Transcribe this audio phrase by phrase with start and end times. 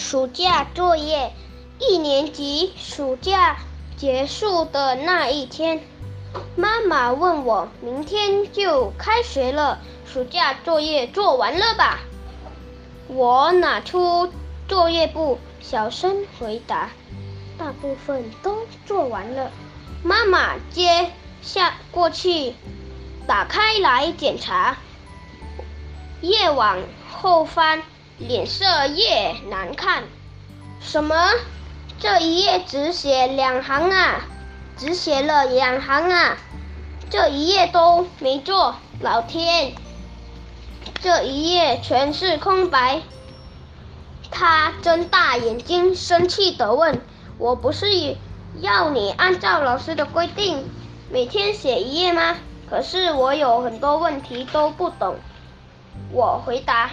[0.00, 1.30] 暑假作业，
[1.78, 3.58] 一年级暑假
[3.98, 5.84] 结束的那一天，
[6.56, 9.78] 妈妈问我：“明天就开学了，
[10.10, 12.00] 暑假作业做完了吧？”
[13.08, 14.32] 我拿出
[14.66, 16.88] 作业簿，小声回答
[17.58, 19.50] ：“大部分都做完了。”
[20.02, 21.12] 妈妈接
[21.42, 22.54] 下过去，
[23.26, 24.78] 打开来检查，
[26.22, 26.78] 越往
[27.12, 27.82] 后翻。
[28.20, 30.04] 脸色越难看。
[30.80, 31.16] 什么？
[31.98, 34.20] 这一页只写两行啊？
[34.76, 36.36] 只写了两行啊？
[37.10, 38.76] 这一页都没做。
[39.00, 39.72] 老天，
[41.02, 43.00] 这一页全是空白。
[44.30, 47.00] 他睁大眼睛，生气地问
[47.38, 48.16] ：“我不是
[48.60, 50.68] 要你按照老师的规定
[51.10, 52.36] 每天写一页吗？
[52.68, 55.16] 可是我有很多问题都不懂。”
[56.12, 56.90] 我回答。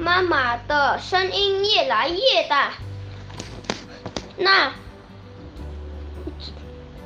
[0.00, 2.72] 妈妈的声音越来越大。
[4.38, 4.72] 那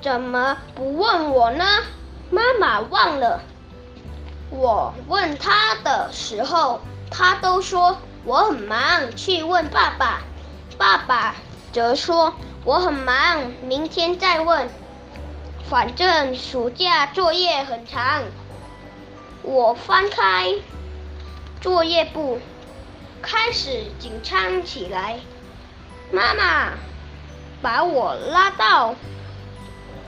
[0.01, 1.65] 怎么不问我呢？
[2.31, 3.41] 妈妈忘了。
[4.51, 10.21] 我问他的时候，他都说我很忙，去问爸爸。
[10.79, 11.35] 爸爸
[11.73, 12.33] 则说
[12.65, 14.69] 我很忙，明天再问。
[15.69, 18.23] 反正暑假作业很长。
[19.43, 20.55] 我翻开
[21.61, 22.39] 作业簿。
[23.27, 25.19] 开始紧张起来，
[26.13, 26.75] 妈妈
[27.63, 28.95] 把我拉到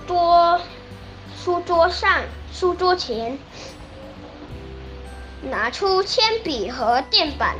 [0.06, 0.60] 桌
[1.34, 3.38] 书桌上，书桌前，
[5.40, 7.56] 拿出铅笔和垫板，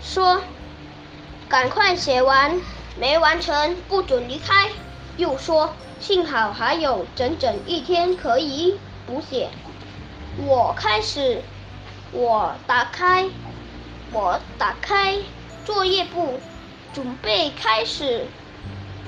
[0.00, 0.42] 说
[1.50, 2.60] ：“赶快写完，
[2.96, 4.70] 没完成不准离开。”
[5.18, 9.50] 又说：“幸好还有整整一天可以补写。”
[10.46, 11.42] 我开始，
[12.12, 13.28] 我打开。
[14.12, 15.18] 我打开
[15.64, 16.40] 作业簿，
[16.92, 18.26] 准备开始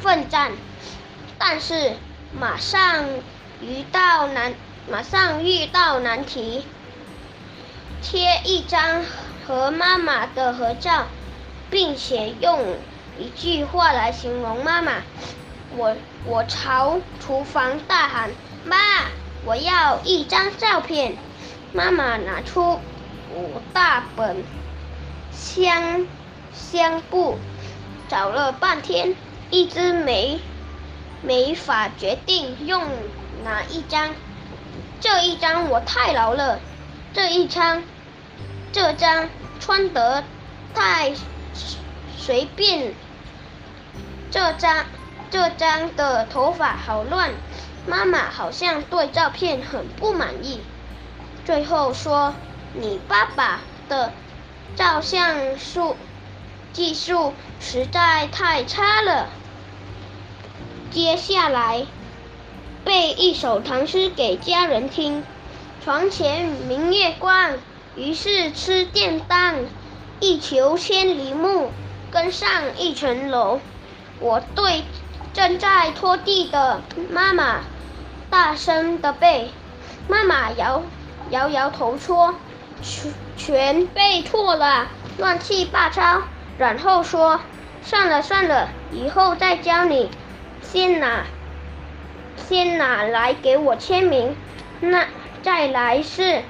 [0.00, 0.52] 奋战，
[1.38, 1.94] 但是
[2.38, 3.04] 马上
[3.60, 4.54] 遇到难，
[4.88, 6.64] 马上遇到难题。
[8.00, 9.04] 贴一张
[9.44, 11.06] 和妈妈的合照，
[11.68, 12.76] 并且用
[13.18, 15.02] 一句话来形容妈妈。
[15.76, 18.30] 我我朝厨房大喊
[18.64, 18.76] ：“妈，
[19.44, 21.16] 我要一张照片！”
[21.74, 22.78] 妈妈拿出
[23.34, 24.44] 五大本。
[25.32, 26.06] 香
[26.52, 27.38] 香布
[28.08, 29.16] 找了半天，
[29.50, 30.40] 一直没
[31.22, 32.84] 没法决定用
[33.44, 34.14] 哪一张。
[35.00, 36.60] 这一张我太老了，
[37.12, 37.82] 这一张
[38.72, 39.28] 这张
[39.58, 40.22] 穿得
[40.74, 41.12] 太
[42.16, 42.94] 随便，
[44.30, 44.84] 这张
[45.30, 47.30] 这张的头发好乱。
[47.84, 50.60] 妈妈好像对照片很不满意，
[51.44, 52.32] 最后说
[52.78, 54.12] ：“你爸爸的。”
[54.76, 55.96] 照相术
[56.72, 59.28] 技术实在太差了。
[60.90, 61.86] 接下来
[62.84, 65.24] 背一首唐诗给家人听。
[65.84, 67.52] 床前明月光，
[67.96, 69.56] 疑是吃便当。
[70.20, 71.72] 一球千里目，
[72.12, 73.58] 更上一层楼。
[74.20, 74.84] 我对
[75.34, 77.62] 正在拖地的妈妈
[78.30, 79.50] 大声的背，
[80.06, 80.82] 妈妈摇
[81.30, 82.36] 摇摇头说。
[83.44, 84.86] 全背错了，
[85.18, 86.22] 乱七八糟。
[86.58, 87.40] 然后说
[87.82, 90.08] ：“算了算了，以后再教你。
[90.60, 91.24] 先拿，
[92.36, 94.36] 先拿来给我签名。
[94.80, 95.06] 那
[95.42, 96.44] 再来是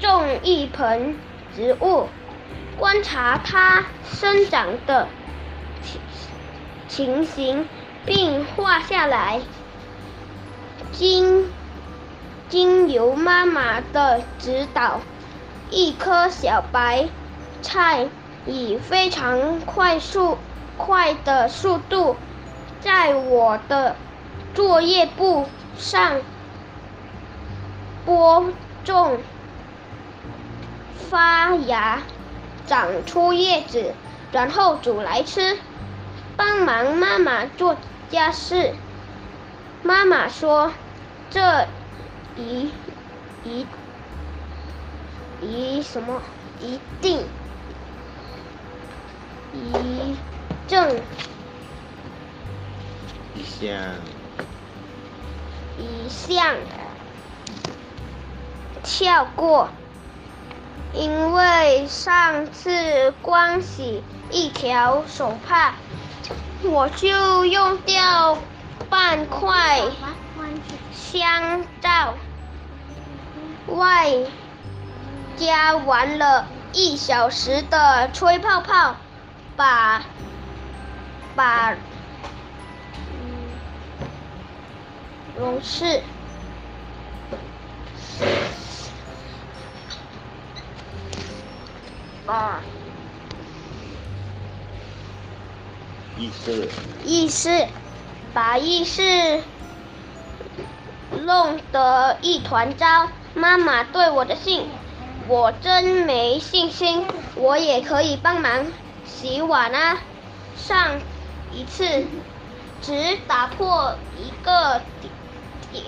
[0.00, 1.18] 种一盆
[1.54, 2.08] 植物，
[2.78, 5.06] 观察它生长的
[5.82, 6.00] 情
[6.88, 7.68] 情形，
[8.06, 9.42] 并画下来。
[10.92, 11.50] 经
[12.48, 15.02] 经由妈妈的指导。”
[15.70, 17.08] 一颗小白
[17.60, 18.08] 菜
[18.46, 20.38] 以非常快速、
[20.76, 22.16] 快的速度，
[22.80, 23.96] 在我的
[24.54, 25.46] 作业簿
[25.76, 26.22] 上
[28.06, 28.46] 播
[28.84, 29.18] 种、
[31.10, 32.02] 发芽、
[32.66, 33.92] 长出叶子，
[34.32, 35.58] 然后煮来吃。
[36.36, 37.76] 帮忙妈妈做
[38.10, 38.72] 家事。
[39.82, 40.72] 妈妈说
[41.30, 41.66] ：“这
[42.36, 42.70] 一
[43.42, 43.66] 一。”
[45.40, 46.20] 一什么？
[46.60, 47.20] 一定，
[49.52, 50.16] 一
[50.66, 50.96] 正，
[53.36, 53.72] 一项，
[55.78, 56.56] 一项，
[58.82, 59.68] 跳过，
[60.92, 64.02] 因为上次光洗
[64.32, 65.74] 一条手帕，
[66.64, 68.36] 我就用掉
[68.90, 69.82] 半块
[70.92, 72.14] 香皂，
[73.68, 74.26] 外。
[75.38, 78.96] 加玩了一小时的吹泡泡，
[79.56, 80.02] 把
[81.36, 81.76] 把
[85.38, 86.02] 勇士
[92.26, 92.60] 把
[96.16, 96.68] 意思
[97.04, 97.68] 意识
[98.34, 99.40] 把意识
[101.24, 103.08] 弄得一团糟。
[103.34, 104.68] 妈妈对我的信，
[105.28, 107.06] 我真没信心。
[107.36, 108.66] 我也可以帮忙
[109.04, 109.98] 洗碗啊。
[110.56, 110.98] 上
[111.52, 112.06] 一次
[112.82, 114.80] 只打破一个
[115.70, 115.82] 碟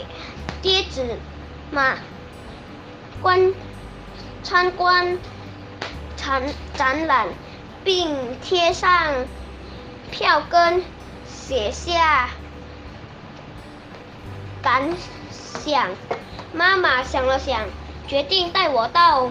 [0.63, 1.19] 碟子
[1.71, 1.97] 嘛。
[3.23, 3.53] 观
[4.43, 5.19] 参观
[6.17, 6.43] 展
[6.75, 7.29] 展览，
[7.83, 9.27] 并贴上
[10.11, 10.83] 票根，
[11.27, 12.31] 写下
[14.63, 14.95] 感
[15.31, 15.91] 想。
[16.53, 17.69] 妈妈想了想，
[18.11, 19.31] 决定带我到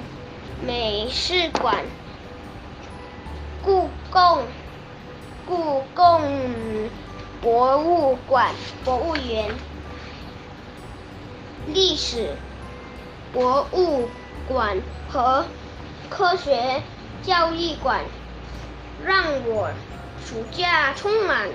[0.61, 1.83] 美术馆、
[3.61, 4.47] 故宫、
[5.45, 6.89] 故宫
[7.41, 8.55] 博物馆、
[8.85, 9.59] 博物园、
[11.65, 12.37] 历史
[13.33, 14.07] 博物
[14.47, 15.45] 馆和
[16.07, 16.81] 科学
[17.21, 18.05] 教育馆，
[19.03, 19.67] 让我
[20.25, 21.49] 暑假充满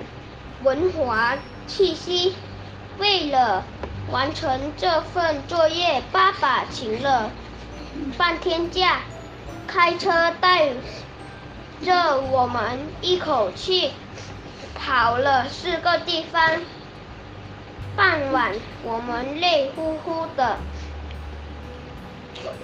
[0.61, 2.35] 文化气息。
[2.99, 3.65] 为了
[4.11, 7.31] 完成这份作业，爸爸请了
[8.17, 8.99] 半天假，
[9.67, 10.69] 开车带
[11.83, 13.91] 着我们一口气
[14.75, 16.61] 跑了四个地方。
[17.95, 18.53] 傍晚，
[18.83, 20.57] 我们累乎乎的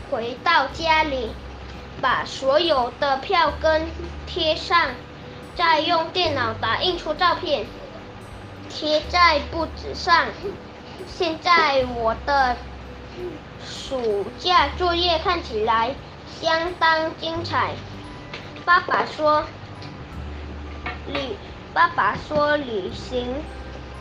[0.09, 1.31] 回到家里，
[2.01, 3.87] 把所有的票根
[4.27, 4.89] 贴上，
[5.55, 7.65] 再用电脑打印出照片，
[8.69, 10.27] 贴在布纸上。
[11.07, 12.57] 现在我的
[13.63, 15.95] 暑假作业看起来
[16.39, 17.73] 相当精彩。
[18.65, 19.43] 爸爸说，
[21.07, 21.35] 旅
[21.73, 23.35] 爸爸说旅行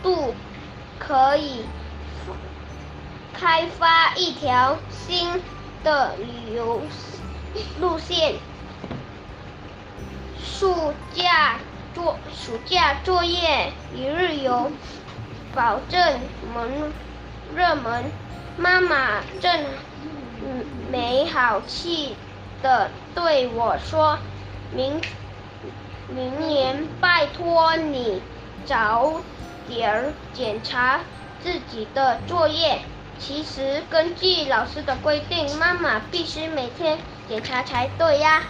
[0.03, 0.35] 度
[0.99, 1.65] 可以
[3.33, 5.43] 开发一条新
[5.83, 6.83] 的旅游
[7.81, 8.35] 路线。
[10.43, 11.59] 暑假
[11.95, 14.71] 作暑假作业一日游。
[15.55, 16.21] 保证
[16.55, 16.93] 门
[17.55, 18.05] 热门，
[18.57, 19.65] 妈妈正
[20.91, 22.17] 没好气
[22.63, 24.19] 的对我说
[24.73, 25.01] ：“明
[26.09, 28.23] 明年拜托你
[28.65, 29.21] 早
[29.67, 31.01] 点检查
[31.43, 32.81] 自己的作业。”
[33.19, 36.99] 其实根据老师的规定，妈妈必须每天
[37.29, 38.43] 检查才对呀。